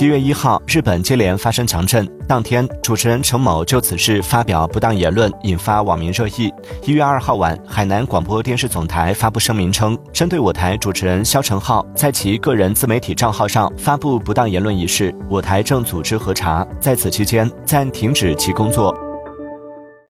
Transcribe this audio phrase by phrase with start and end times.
[0.00, 2.08] 一月一号日本接连发生强震。
[2.26, 6.52] 当天主持人程某就此事发表不当言论引发网民热议。
[6.84, 19.11] 一月二号晚海南广播电视总台发布声明称针对我台主持人肖成浩在其个人自媒体账号上发布不当言论一事我台正组织核查在此期间暂停止其工作。